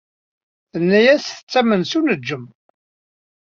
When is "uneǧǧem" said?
1.97-2.45